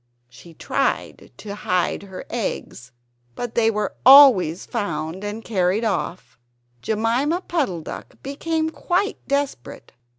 She 0.29 0.55
tried 0.55 1.31
to 1.37 1.53
hide 1.53 2.01
her 2.01 2.25
eggs; 2.27 2.91
but 3.35 3.53
they 3.53 3.69
were 3.69 3.93
always 4.03 4.65
found 4.65 5.23
and 5.23 5.45
carried 5.45 5.83
off. 5.83 6.39
Jemima 6.81 7.41
Puddle 7.41 7.81
duck 7.81 8.15
became 8.23 8.71
quite 8.71 9.19
desperate. 9.27 9.91